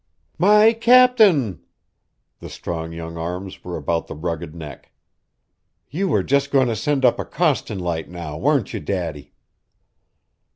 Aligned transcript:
"My 0.39 0.73
Cap'n!" 0.73 1.59
The 2.39 2.49
strong 2.49 2.91
young 2.91 3.17
arms 3.17 3.63
were 3.63 3.77
about 3.77 4.07
the 4.07 4.15
rugged 4.15 4.55
neck. 4.55 4.91
"You 5.91 6.07
were 6.07 6.23
just 6.23 6.49
going 6.49 6.69
to 6.69 6.75
send 6.75 7.05
up 7.05 7.19
a 7.19 7.23
Coston 7.23 7.77
light, 7.77 8.09
now 8.09 8.35
weren't 8.35 8.73
you, 8.73 8.79
Daddy?" 8.79 9.31